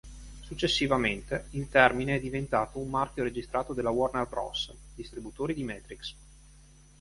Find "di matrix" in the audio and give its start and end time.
5.53-6.15